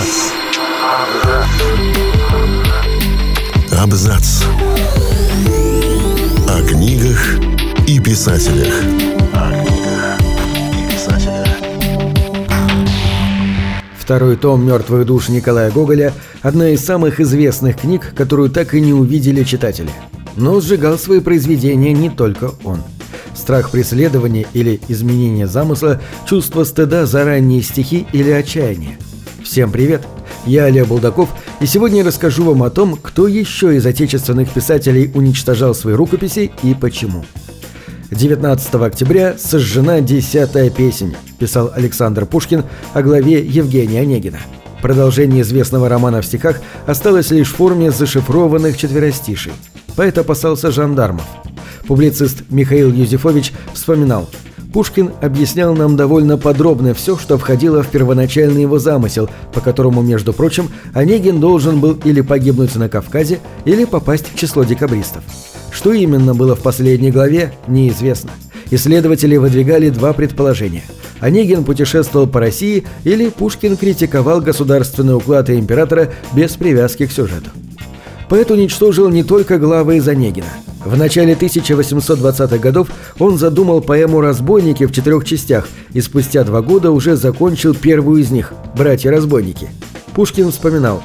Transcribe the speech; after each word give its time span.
Абзац. 0.00 0.32
Абзац. 3.78 4.44
О 6.48 6.62
книгах 6.66 7.36
и 7.86 8.00
писателях. 8.00 8.72
Второй 13.98 14.36
том 14.36 14.66
«Мертвых 14.66 15.04
душ» 15.04 15.28
Николая 15.28 15.70
Гоголя– 15.70 16.14
одна 16.42 16.70
из 16.70 16.82
самых 16.82 17.20
известных 17.20 17.78
книг, 17.78 18.14
которую 18.16 18.48
так 18.48 18.72
и 18.74 18.80
не 18.80 18.94
увидели 18.94 19.44
читатели. 19.44 19.90
Но 20.34 20.62
сжигал 20.62 20.98
свои 20.98 21.20
произведения 21.20 21.92
не 21.92 22.08
только 22.08 22.52
он– 22.64 22.82
страх 23.34 23.70
преследования 23.70 24.46
или 24.54 24.80
изменения 24.88 25.46
замысла, 25.46 26.00
чувство 26.26 26.64
стыда 26.64 27.04
за 27.04 27.24
ранние 27.24 27.62
стихи 27.62 28.06
или 28.12 28.30
отчаяние. 28.30 28.96
Всем 29.50 29.72
привет! 29.72 30.06
Я 30.46 30.66
Олег 30.66 30.86
Булдаков, 30.86 31.28
и 31.58 31.66
сегодня 31.66 31.98
я 31.98 32.04
расскажу 32.04 32.44
вам 32.44 32.62
о 32.62 32.70
том, 32.70 32.94
кто 32.94 33.26
еще 33.26 33.74
из 33.74 33.84
отечественных 33.84 34.48
писателей 34.48 35.10
уничтожал 35.12 35.74
свои 35.74 35.92
рукописи 35.94 36.52
и 36.62 36.72
почему. 36.72 37.24
19 38.12 38.74
октября 38.76 39.36
сожжена 39.36 40.02
десятая 40.02 40.70
песень, 40.70 41.16
писал 41.40 41.72
Александр 41.74 42.26
Пушкин 42.26 42.62
о 42.94 43.02
главе 43.02 43.44
Евгения 43.44 44.02
Онегина. 44.02 44.38
Продолжение 44.82 45.42
известного 45.42 45.88
романа 45.88 46.22
в 46.22 46.26
стихах 46.26 46.60
осталось 46.86 47.32
лишь 47.32 47.50
в 47.50 47.56
форме 47.56 47.90
зашифрованных 47.90 48.78
четверостишей. 48.78 49.52
Поэт 49.96 50.16
опасался 50.16 50.70
жандармов– 50.70 51.26
Публицист 51.90 52.44
Михаил 52.50 52.92
Юзефович 52.92 53.52
вспоминал 53.72 54.30
Пушкин 54.72 55.10
объяснял 55.20 55.74
нам 55.74 55.96
довольно 55.96 56.38
подробно 56.38 56.94
все, 56.94 57.16
что 57.16 57.38
входило 57.38 57.82
в 57.82 57.88
первоначальный 57.88 58.62
его 58.62 58.78
замысел, 58.78 59.28
по 59.52 59.60
которому, 59.60 60.00
между 60.00 60.32
прочим, 60.32 60.70
Онегин 60.94 61.40
должен 61.40 61.80
был 61.80 61.98
или 62.04 62.20
погибнуть 62.20 62.76
на 62.76 62.88
Кавказе, 62.88 63.40
или 63.64 63.84
попасть 63.84 64.32
в 64.32 64.38
число 64.38 64.62
декабристов. 64.62 65.24
Что 65.72 65.92
именно 65.92 66.34
было 66.34 66.54
в 66.54 66.60
последней 66.60 67.10
главе, 67.10 67.52
неизвестно. 67.66 68.30
Исследователи 68.70 69.36
выдвигали 69.36 69.90
два 69.90 70.12
предположения. 70.12 70.84
Онегин 71.18 71.64
путешествовал 71.64 72.28
по 72.28 72.38
России 72.38 72.84
или 73.02 73.28
Пушкин 73.28 73.76
критиковал 73.76 74.40
государственный 74.40 75.16
уклад 75.16 75.50
императора 75.50 76.12
без 76.32 76.52
привязки 76.52 77.06
к 77.06 77.12
сюжету. 77.12 77.50
Поэт 78.28 78.52
уничтожил 78.52 79.08
не 79.08 79.24
только 79.24 79.58
главы 79.58 79.96
из 79.96 80.06
Онегина– 80.06 80.46
в 80.84 80.96
начале 80.96 81.34
1820-х 81.34 82.56
годов 82.58 82.88
он 83.18 83.36
задумал 83.36 83.82
поэму 83.82 84.22
«Разбойники» 84.22 84.86
в 84.86 84.92
четырех 84.92 85.26
частях 85.26 85.68
и 85.92 86.00
спустя 86.00 86.42
два 86.42 86.62
года 86.62 86.90
уже 86.90 87.16
закончил 87.16 87.74
первую 87.74 88.22
из 88.22 88.30
них 88.30 88.54
«Братья-разбойники». 88.76 89.68
Пушкин 90.14 90.50
вспоминал 90.50 91.02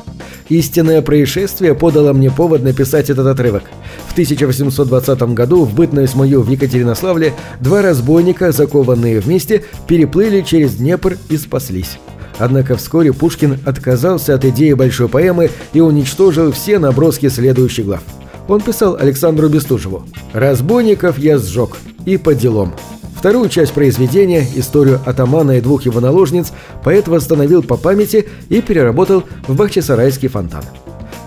«Истинное 0.48 1.02
происшествие 1.02 1.76
подало 1.76 2.14
мне 2.14 2.32
повод 2.32 2.64
написать 2.64 3.10
этот 3.10 3.28
отрывок. 3.28 3.64
В 4.08 4.14
1820 4.14 5.22
году, 5.34 5.66
в 5.66 5.74
бытность 5.74 6.16
мою 6.16 6.42
в 6.42 6.50
Екатеринославле, 6.50 7.34
два 7.60 7.82
разбойника, 7.82 8.54
закованные 8.54 9.20
вместе, 9.20 9.66
переплыли 9.88 10.42
через 10.42 10.76
Днепр 10.76 11.18
и 11.30 11.36
спаслись». 11.36 12.00
Однако 12.38 12.78
вскоре 12.78 13.12
Пушкин 13.12 13.60
отказался 13.66 14.36
от 14.36 14.46
идеи 14.46 14.74
большой 14.74 15.10
поэмы 15.10 15.50
и 15.74 15.82
уничтожил 15.82 16.52
все 16.52 16.80
наброски 16.80 17.30
следующих 17.30 17.86
глав 17.86 18.02
он 18.48 18.62
писал 18.62 18.96
Александру 19.00 19.50
Бестужеву 19.50 20.04
«Разбойников 20.34 21.18
я 21.18 21.38
сжег, 21.38 21.78
и 22.06 22.18
по 22.18 22.34
делам». 22.34 22.74
Вторую 23.18 23.50
часть 23.50 23.74
произведения, 23.74 24.46
историю 24.56 25.02
атамана 25.06 25.58
и 25.58 25.62
двух 25.62 25.86
его 25.86 26.00
наложниц, 26.00 26.52
поэт 26.84 27.08
восстановил 27.08 27.64
по 27.64 27.76
памяти 27.76 28.28
и 28.50 28.62
переработал 28.62 29.24
в 29.48 29.56
Бахчисарайский 29.56 30.28
фонтан. 30.28 30.64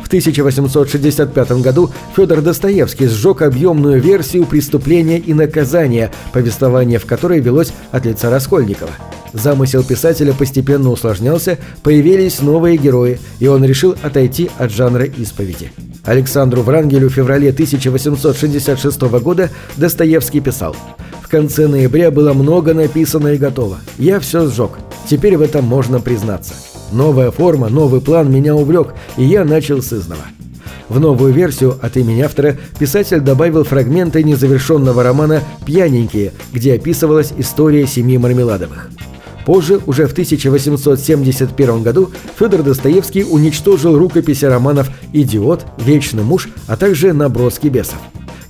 В 0.05 0.07
1865 0.07 1.53
году 1.61 1.91
Федор 2.17 2.41
Достоевский 2.41 3.09
сжег 3.09 3.43
объемную 3.43 4.01
версию 4.01 4.47
«Преступления 4.47 5.19
и 5.19 5.35
наказания», 5.35 6.13
повествование 6.33 6.99
в 6.99 7.07
которой 7.07 7.41
велось 7.41 7.73
от 7.91 8.07
лица 8.07 8.31
Раскольникова– 8.31 8.93
Замысел 9.39 9.85
писателя 9.85 10.33
постепенно 10.33 10.91
усложнялся, 10.91 11.59
появились 11.83 12.41
новые 12.41 12.77
герои, 12.77 13.21
и 13.39 13.47
он 13.47 13.65
решил 13.65 13.95
отойти 14.03 14.51
от 14.59 14.73
жанра 14.73 15.05
исповеди. 15.05 15.71
Александру 16.05 16.63
Врангелю 16.63 17.09
в 17.09 17.13
феврале 17.13 17.51
1866 17.51 19.01
года 19.23 19.51
Достоевский 19.77 20.41
писал 20.41 20.75
«В 21.23 21.29
конце 21.29 21.69
ноября 21.69 22.11
было 22.11 22.33
много 22.33 22.75
написано 22.75 23.29
и 23.29 23.39
готово. 23.39 23.79
Я 23.99 24.19
все 24.19 24.49
сжег. 24.49 24.73
Теперь 25.09 25.37
в 25.37 25.43
этом 25.43 25.65
можно 25.65 26.01
признаться. 26.01 26.55
Новая 26.91 27.31
форма, 27.31 27.69
новый 27.69 28.01
план 28.01 28.33
меня 28.33 28.57
увлек, 28.57 28.95
и 29.17 29.25
я 29.25 29.45
начал 29.45 29.83
с 29.83 29.93
изного». 29.93 30.23
В 30.89 30.99
новую 30.99 31.35
версию 31.35 31.79
от 31.83 31.97
имени 31.97 32.23
автора 32.23 32.57
писатель 32.79 33.21
добавил 33.21 33.63
фрагменты 33.63 34.23
незавершенного 34.23 35.03
романа 35.03 35.43
«Пьяненькие», 35.67 36.33
где 36.53 36.75
описывалась 36.75 37.33
история 37.37 37.87
семьи 37.87 38.17
Мармеладовых. 38.17 38.91
Позже, 39.49 39.81
уже 39.87 40.07
в 40.07 40.13
1871 40.13 41.83
году, 41.83 42.11
Федор 42.39 42.63
Достоевский 42.63 43.25
уничтожил 43.25 43.97
рукописи 43.97 44.45
романов 44.45 44.91
«Идиот», 45.15 45.65
«Вечный 45.79 46.23
муж», 46.23 46.51
а 46.67 46.77
также 46.77 47.15
«Наброски 47.15 47.69
бесов». 47.69 47.97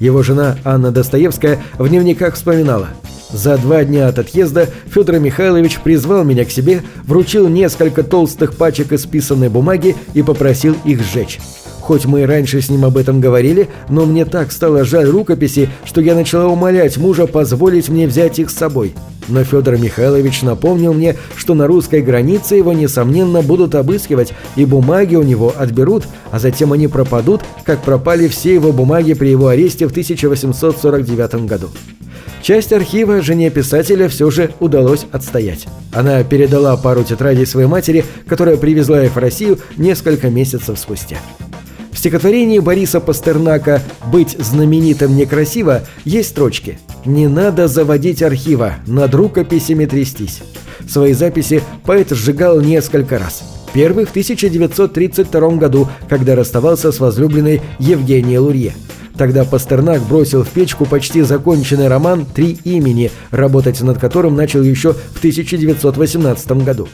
Его 0.01 0.25
жена 0.25 0.59
Анна 0.65 0.91
Достоевская 0.91 1.63
в 1.79 1.89
дневниках 1.89 2.35
вспоминала 2.35 2.89
«За 3.31 3.57
два 3.59 3.85
дня 3.85 4.09
от 4.09 4.19
отъезда 4.19 4.67
Федор 4.93 5.21
Михайлович 5.21 5.79
призвал 5.79 6.25
меня 6.25 6.45
к 6.45 6.51
себе, 6.51 6.83
вручил 7.05 7.47
несколько 7.47 8.03
толстых 8.03 8.57
пачек 8.57 8.93
исписанной 8.93 9.51
бумаги 9.51 9.95
и 10.15 10.23
попросил 10.23 10.77
их 10.85 11.01
сжечь. 11.01 11.39
Хоть 11.89 12.05
мы 12.05 12.21
и 12.21 12.27
раньше 12.27 12.61
с 12.61 12.69
ним 12.69 12.85
об 12.85 12.99
этом 12.99 13.19
говорили, 13.19 13.67
но 13.89 14.05
мне 14.05 14.27
так 14.27 14.53
стало 14.53 14.85
жаль 14.85 15.07
рукописи, 15.07 15.71
что 15.87 16.03
я 16.03 16.15
начала 16.15 16.45
умолять 16.45 16.99
мужа 16.99 17.27
позволить 17.27 17.89
мне 17.89 18.07
взять 18.07 18.39
их 18.39 18.51
с 18.51 18.57
собой. 18.57 18.93
Но 19.27 19.43
Федор 19.43 19.79
Михайлович 19.79 20.43
напомнил 20.43 20.93
мне, 20.93 21.17
что 21.35 21.55
на 21.55 21.67
русской 21.67 22.03
границе 22.03 22.57
его, 22.57 22.75
несомненно, 22.75 23.41
будут 23.41 23.75
обыскивать, 23.75 24.35
и 24.55 24.67
бумаги 24.67 25.15
у 25.15 25.23
него 25.23 25.55
отберут, 25.57 26.05
а 26.31 26.39
затем 26.39 26.75
они 26.75 26.89
пропадут, 26.89 27.41
как 27.65 27.81
пропали 27.81 28.29
все 28.29 28.53
его 28.53 28.71
бумаги 28.71 29.15
при 29.15 29.29
его 29.29 29.49
аресте 29.49 29.87
в 29.87 29.91
1849 29.91 31.47
году. 31.47 31.71
Часть 32.43 32.75
архива 32.75 33.23
жене 33.23 33.49
писателя 33.49 34.11
все 34.11 34.31
же 34.31 34.51
удалось 34.61 35.07
отстоять. 35.11 35.67
Она 35.95 36.23
передала 36.23 36.77
пару 36.77 37.03
тетрадей 37.03 37.47
своей 37.47 37.67
матери, 37.67 38.05
которая 38.27 38.59
привезла 38.59 39.03
их 39.03 39.17
в 39.17 39.19
Россию 39.19 39.59
несколько 39.79 40.29
месяцев 40.29 40.79
спустя. 40.79 41.17
В 41.99 42.01
стихотворении 42.01 42.61
Бориса 42.61 43.01
Пастернака 43.01 43.83
«Быть 44.07 44.37
знаменитым 44.39 45.17
некрасиво» 45.17 45.83
есть 46.05 46.29
строчки 46.29 46.79
«Не 47.05 47.27
надо 47.27 47.67
заводить 47.67 48.23
архива, 48.23 48.75
над 48.87 49.13
рукописями 49.17 49.85
трястись». 49.85 50.43
Свои 50.89 51.13
записи 51.13 51.61
поэт 51.85 52.11
сжигал 52.11 52.61
несколько 52.61 53.19
раз. 53.19 53.43
Первый 53.75 54.05
в 54.05 54.11
1932 54.11 55.57
году, 55.57 55.89
когда 56.09 56.37
расставался 56.37 56.93
с 56.93 57.01
возлюбленной 57.01 57.63
Евгенией 57.81 58.39
Лурье. 58.39 58.75
Тогда 59.17 59.45
Пастернак 59.45 60.01
бросил 60.03 60.45
в 60.45 60.51
печку 60.51 60.87
почти 60.87 61.23
законченный 61.23 61.89
роман 61.89 62.27
«Три 62.27 62.59
имени», 62.63 63.11
работать 63.33 63.81
над 63.81 63.99
которым 63.99 64.37
начал 64.37 64.63
еще 64.63 64.93
в 64.93 65.19
1918 65.19 66.53
году. 66.63 66.87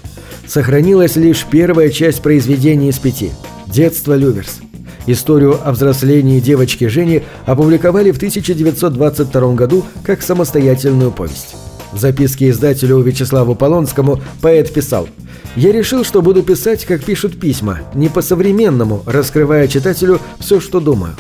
Сохранилась 0.46 1.16
лишь 1.16 1.44
первая 1.44 1.90
часть 1.90 2.22
произведения 2.22 2.88
из 2.88 2.98
пяти 2.98 3.32
«Детство 3.66 4.14
Люверс». 4.16 4.62
Историю 5.06 5.58
о 5.62 5.72
взрослении 5.72 6.40
девочки 6.40 6.86
Жени 6.86 7.22
опубликовали 7.44 8.10
в 8.10 8.16
1922 8.16 9.54
году 9.54 9.84
как 10.02 10.22
самостоятельную 10.22 11.10
повесть. 11.10 11.56
В 11.92 11.98
записке 11.98 12.50
издателю 12.50 13.00
Вячеславу 13.00 13.54
Полонскому 13.54 14.20
поэт 14.40 14.72
писал 14.72 15.08
«Я 15.54 15.70
решил, 15.72 16.04
что 16.04 16.22
буду 16.22 16.42
писать, 16.42 16.84
как 16.84 17.04
пишут 17.04 17.38
письма, 17.38 17.80
не 17.94 18.08
по-современному, 18.08 19.02
раскрывая 19.06 19.68
читателю 19.68 20.20
все, 20.40 20.58
что 20.58 20.80
думаю». 20.80 21.14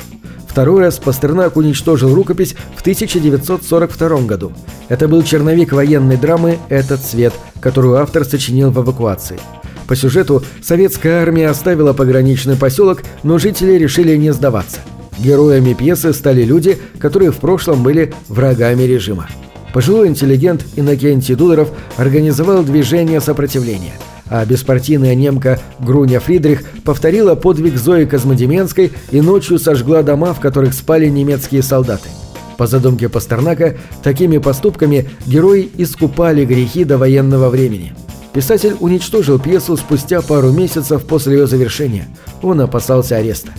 Второй 0.48 0.80
раз 0.80 0.98
Пастернак 0.98 1.56
уничтожил 1.56 2.14
рукопись 2.14 2.54
в 2.76 2.80
1942 2.80 4.20
году. 4.22 4.52
Это 4.88 5.08
был 5.08 5.22
черновик 5.22 5.72
военной 5.72 6.16
драмы 6.16 6.58
«Этот 6.68 7.00
цвет», 7.02 7.34
которую 7.60 7.96
автор 7.96 8.24
сочинил 8.24 8.70
в 8.70 8.80
эвакуации. 8.80 9.38
По 9.86 9.96
сюжету 9.96 10.42
советская 10.62 11.22
армия 11.22 11.48
оставила 11.48 11.92
пограничный 11.92 12.56
поселок, 12.56 13.02
но 13.22 13.38
жители 13.38 13.72
решили 13.72 14.16
не 14.16 14.32
сдаваться. 14.32 14.78
Героями 15.18 15.74
пьесы 15.74 16.12
стали 16.12 16.42
люди, 16.42 16.78
которые 16.98 17.30
в 17.30 17.36
прошлом 17.36 17.82
были 17.82 18.12
врагами 18.28 18.82
режима. 18.82 19.28
Пожилой 19.72 20.08
интеллигент 20.08 20.64
Иннокентий 20.76 21.34
Дудоров 21.34 21.70
организовал 21.96 22.62
движение 22.62 23.20
сопротивления, 23.20 23.94
а 24.28 24.44
беспартийная 24.44 25.14
немка 25.14 25.60
Груня 25.80 26.20
Фридрих 26.20 26.62
повторила 26.84 27.34
подвиг 27.34 27.76
Зои 27.76 28.04
Козмодеменской 28.04 28.92
и 29.10 29.20
ночью 29.20 29.58
сожгла 29.58 30.02
дома, 30.02 30.32
в 30.32 30.40
которых 30.40 30.74
спали 30.74 31.08
немецкие 31.08 31.62
солдаты. 31.62 32.08
По 32.56 32.68
задумке 32.68 33.08
Пастернака, 33.08 33.74
такими 34.02 34.38
поступками 34.38 35.10
герои 35.26 35.68
искупали 35.76 36.44
грехи 36.44 36.84
до 36.84 36.98
военного 36.98 37.50
времени– 37.50 37.94
Писатель 38.34 38.76
уничтожил 38.80 39.38
пьесу 39.38 39.76
спустя 39.76 40.20
пару 40.20 40.50
месяцев 40.50 41.04
после 41.04 41.38
ее 41.38 41.46
завершения. 41.46 42.08
Он 42.42 42.60
опасался 42.60 43.16
ареста. 43.16 43.52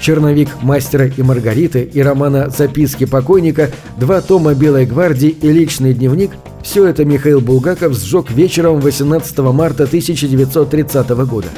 Черновик 0.00 0.48
«Мастера 0.62 1.06
и 1.06 1.22
Маргариты» 1.22 1.82
и 1.82 2.00
романа 2.00 2.48
«Записки 2.48 3.04
покойника», 3.04 3.70
два 3.98 4.22
тома 4.22 4.54
«Белой 4.54 4.86
гвардии» 4.86 5.28
и 5.28 5.52
«Личный 5.52 5.92
дневник»– 5.92 6.32
все 6.62 6.86
это 6.86 7.04
Михаил 7.04 7.40
Булгаков 7.40 7.92
сжег 7.92 8.30
вечером 8.30 8.80
18 8.80 9.38
марта 9.38 9.84
1930 9.84 11.08
года. 11.26 11.48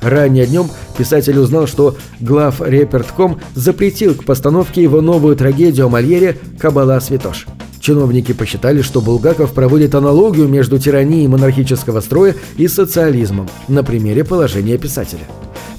Ранее 0.00 0.46
днем 0.46 0.68
писатель 0.96 1.38
узнал, 1.38 1.66
что 1.66 1.96
глав 2.20 2.60
Репертком 2.60 3.40
запретил 3.54 4.14
к 4.14 4.24
постановке 4.24 4.82
его 4.82 5.00
новую 5.00 5.36
трагедию 5.36 5.86
о 5.86 5.88
Мольере 5.88 6.36
«Кабала 6.60 7.00
Святош». 7.00 7.46
Чиновники 7.88 8.32
посчитали, 8.32 8.82
что 8.82 9.00
Булгаков 9.00 9.54
проводит 9.54 9.94
аналогию 9.94 10.46
между 10.46 10.78
тиранией 10.78 11.26
монархического 11.26 12.02
строя 12.02 12.34
и 12.58 12.68
социализмом 12.68 13.48
на 13.66 13.82
примере 13.82 14.24
положения 14.24 14.76
писателя. 14.76 15.22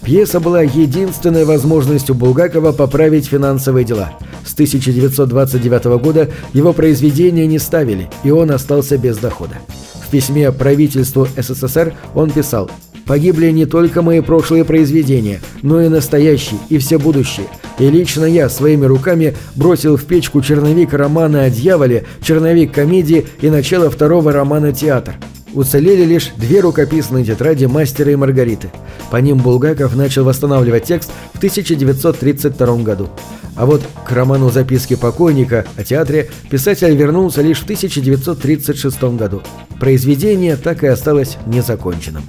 Пьеса 0.03 0.39
была 0.39 0.63
единственной 0.63 1.45
возможностью 1.45 2.15
Булгакова 2.15 2.71
поправить 2.71 3.27
финансовые 3.27 3.85
дела. 3.85 4.13
С 4.44 4.53
1929 4.53 6.01
года 6.01 6.31
его 6.51 6.73
произведения 6.73 7.45
не 7.45 7.59
ставили, 7.59 8.09
и 8.23 8.31
он 8.31 8.50
остался 8.50 8.97
без 8.97 9.19
дохода. 9.19 9.59
В 10.03 10.09
письме 10.09 10.51
правительству 10.51 11.27
СССР 11.38 11.94
он 12.15 12.31
писал 12.31 12.71
«Погибли 13.09 13.50
не 13.50 13.65
только 13.65 14.03
мои 14.03 14.21
прошлые 14.21 14.63
произведения, 14.63 15.41
но 15.63 15.81
и 15.81 15.89
настоящие, 15.89 16.59
и 16.69 16.77
все 16.77 17.00
будущие. 17.00 17.47
И 17.79 17.89
лично 17.89 18.23
я 18.23 18.50
своими 18.50 18.85
руками 18.85 19.35
бросил 19.56 19.97
в 19.97 20.06
печку 20.06 20.44
черновик 20.44 20.94
романа 20.94 21.41
о 21.41 21.50
дьяволе, 21.50 22.06
черновик 22.21 22.71
комедии 22.71 23.25
и 23.41 23.50
начало 23.50 23.89
второго 23.89 24.31
романа 24.31 24.73
«Театр». 24.73 25.15
Уцелели 25.56 26.03
лишь 26.03 26.29
две 26.38 26.59
рукописные 26.59 27.25
тетради 27.25 27.65
«Мастера 27.65 28.11
и 28.11 28.15
Маргариты». 28.15 28.69
По 29.09 29.17
ним 29.17 29.39
Булгаков 29.39 29.95
начал 29.95 30.23
восстанавливать 30.23 30.83
текст 30.83 31.09
в 31.33 31.38
1932 31.38 32.83
году. 32.83 33.09
А 33.55 33.65
вот 33.65 33.81
к 34.05 34.12
роману 34.12 34.51
«Записки 34.51 34.95
покойника» 34.95 35.65
о 35.77 35.83
театре 35.83 36.29
писатель 36.51 36.95
вернулся 36.95 37.41
лишь 37.41 37.62
в 37.62 37.63
1936 37.63 39.01
году. 39.17 39.41
Произведение 39.79 40.57
так 40.57 40.83
и 40.83 40.88
осталось 40.88 41.38
незаконченным. 41.47 42.21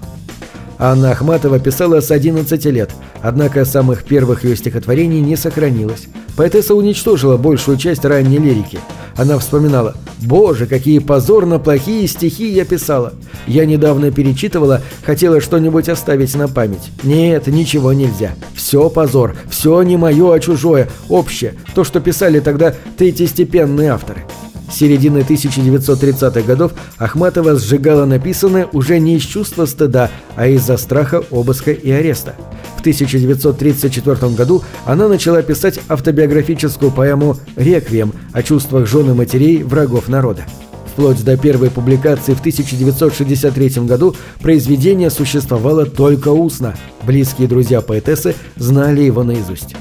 Анна 0.82 1.10
Ахматова 1.10 1.58
писала 1.58 2.00
с 2.00 2.10
11 2.10 2.64
лет, 2.66 2.90
однако 3.20 3.66
самых 3.66 4.02
первых 4.02 4.44
ее 4.44 4.56
стихотворений 4.56 5.20
не 5.20 5.36
сохранилось. 5.36 6.08
Поэтесса 6.36 6.74
уничтожила 6.74 7.36
большую 7.36 7.76
часть 7.76 8.02
ранней 8.02 8.38
лирики. 8.38 8.80
Она 9.14 9.38
вспоминала 9.38 9.94
«Боже, 10.22 10.66
какие 10.66 10.98
позорно 10.98 11.58
плохие 11.58 12.08
стихи 12.08 12.50
я 12.50 12.64
писала! 12.64 13.12
Я 13.46 13.66
недавно 13.66 14.10
перечитывала, 14.10 14.80
хотела 15.04 15.42
что-нибудь 15.42 15.90
оставить 15.90 16.34
на 16.34 16.48
память. 16.48 16.90
Нет, 17.02 17.46
ничего 17.48 17.92
нельзя. 17.92 18.30
Все 18.54 18.88
позор, 18.88 19.36
все 19.50 19.82
не 19.82 19.98
мое, 19.98 20.32
а 20.32 20.40
чужое, 20.40 20.88
общее, 21.10 21.56
то, 21.74 21.84
что 21.84 22.00
писали 22.00 22.40
тогда 22.40 22.74
третьестепенные 22.96 23.90
авторы». 23.90 24.24
С 24.70 24.76
середины 24.76 25.18
1930-х 25.18 26.42
годов 26.42 26.72
Ахматова 26.96 27.56
сжигала 27.56 28.04
написанное 28.04 28.68
уже 28.72 29.00
не 29.00 29.16
из 29.16 29.22
чувства 29.22 29.66
стыда, 29.66 30.10
а 30.36 30.46
из-за 30.46 30.76
страха 30.76 31.24
обыска 31.30 31.72
и 31.72 31.90
ареста. 31.90 32.36
В 32.76 32.80
1934 32.80 34.32
году 34.34 34.62
она 34.86 35.08
начала 35.08 35.42
писать 35.42 35.80
автобиографическую 35.88 36.92
поэму 36.92 37.36
«Реквием» 37.56 38.12
о 38.32 38.42
чувствах 38.42 38.86
жены 38.86 39.12
матерей 39.14 39.62
врагов 39.62 40.08
народа. 40.08 40.44
Вплоть 40.92 41.24
до 41.24 41.36
первой 41.36 41.70
публикации 41.70 42.34
в 42.34 42.40
1963 42.40 43.86
году 43.86 44.14
произведение 44.40 45.10
существовало 45.10 45.84
только 45.84 46.28
устно. 46.28 46.74
Близкие 47.02 47.48
друзья 47.48 47.80
поэтессы 47.80 48.34
знали 48.56 49.02
его 49.02 49.24
наизусть. 49.24 49.74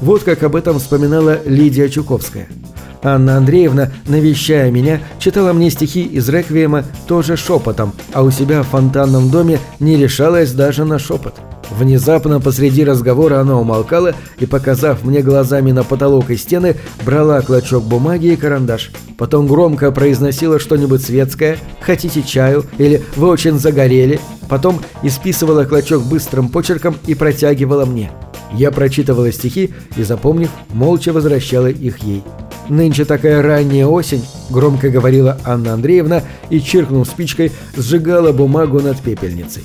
Вот 0.00 0.22
как 0.22 0.42
об 0.42 0.56
этом 0.56 0.78
вспоминала 0.78 1.38
Лидия 1.44 1.88
Чуковская– 1.88 2.48
Анна 3.06 3.36
Андреевна, 3.36 3.92
навещая 4.08 4.72
меня, 4.72 5.00
читала 5.20 5.52
мне 5.52 5.70
стихи 5.70 6.02
из 6.02 6.28
«Реквиема» 6.28 6.84
тоже 7.06 7.36
шепотом, 7.36 7.92
а 8.12 8.24
у 8.24 8.32
себя 8.32 8.64
в 8.64 8.66
фонтанном 8.66 9.30
доме 9.30 9.60
не 9.78 9.96
решалась 9.96 10.50
даже 10.50 10.84
на 10.84 10.98
шепот. 10.98 11.34
Внезапно 11.70 12.40
посреди 12.40 12.84
разговора 12.84 13.40
она 13.40 13.60
умолкала 13.60 14.14
и, 14.40 14.46
показав 14.46 15.04
мне 15.04 15.22
глазами 15.22 15.70
на 15.70 15.84
потолок 15.84 16.30
и 16.30 16.36
стены, 16.36 16.76
брала 17.04 17.40
клочок 17.42 17.84
бумаги 17.84 18.26
и 18.26 18.36
карандаш. 18.36 18.90
Потом 19.16 19.46
громко 19.46 19.92
произносила 19.92 20.58
что-нибудь 20.58 21.04
светское 21.04 21.58
«Хотите 21.80 22.24
чаю?» 22.24 22.64
или 22.76 23.02
«Вы 23.14 23.28
очень 23.28 23.58
загорели?» 23.58 24.18
Потом 24.48 24.80
исписывала 25.04 25.64
клочок 25.64 26.02
быстрым 26.02 26.48
почерком 26.48 26.96
и 27.06 27.14
протягивала 27.14 27.84
мне. 27.84 28.10
Я 28.52 28.72
прочитывала 28.72 29.30
стихи 29.30 29.72
и, 29.96 30.02
запомнив, 30.02 30.50
молча 30.72 31.12
возвращала 31.12 31.68
их 31.68 31.98
ей. 31.98 32.24
«Нынче 32.68 33.04
такая 33.04 33.42
ранняя 33.42 33.86
осень»,— 33.86 34.24
громко 34.50 34.90
говорила 34.90 35.38
Анна 35.44 35.74
Андреевна 35.74 36.22
и, 36.50 36.60
чиркнув 36.60 37.06
спичкой, 37.06 37.52
сжигала 37.76 38.32
бумагу 38.32 38.80
над 38.80 39.00
пепельницей. 39.00 39.62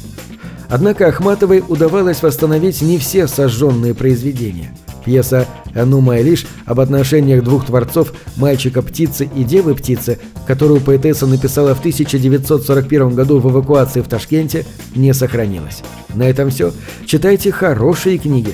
Однако 0.70 1.08
Ахматовой 1.08 1.64
удавалось 1.68 2.22
восстановить 2.22 2.82
не 2.82 2.98
все 2.98 3.28
сожженные 3.28 3.94
произведения. 3.94 4.74
Пьеса 5.04 5.46
«Анума 5.74 6.22
лишь» 6.22 6.46
об 6.66 6.80
отношениях 6.80 7.44
двух 7.44 7.66
творцов, 7.66 8.14
мальчика-птицы 8.38 9.30
и 9.36 9.44
девы-птицы, 9.44 10.20
которую 10.48 10.80
поэтесса 10.80 11.26
написала 11.26 11.74
в 11.74 11.80
1941 11.80 13.16
году 13.16 13.40
в 13.40 13.52
эвакуации 13.52 14.02
в 14.02 14.08
Ташкенте, 14.08 14.66
не 14.96 15.14
сохранилась. 15.14 15.82
На 16.14 16.30
этом 16.30 16.50
все. 16.50 16.72
Читайте 17.06 17.52
хорошие 17.52 18.18
книги. 18.18 18.54